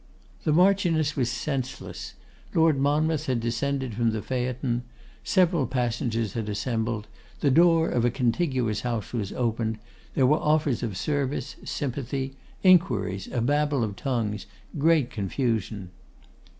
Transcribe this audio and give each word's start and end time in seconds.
The 0.45 0.51
Marchioness 0.51 1.15
was 1.15 1.29
senseless. 1.29 2.15
Lord 2.55 2.79
Monmouth 2.79 3.27
had 3.27 3.39
descended 3.39 3.93
from 3.93 4.09
the 4.09 4.23
phaeton; 4.23 4.81
several 5.23 5.67
passengers 5.67 6.33
had 6.33 6.49
assembled; 6.49 7.05
the 7.41 7.51
door 7.51 7.87
of 7.87 8.03
a 8.03 8.09
contiguous 8.09 8.81
house 8.81 9.13
was 9.13 9.31
opened; 9.31 9.77
there 10.15 10.25
were 10.25 10.39
offers 10.39 10.81
of 10.81 10.97
service, 10.97 11.55
sympathy, 11.63 12.35
inquiries, 12.63 13.27
a 13.27 13.41
babble 13.41 13.83
of 13.83 13.95
tongues, 13.95 14.47
great 14.79 15.11
confusion. 15.11 15.91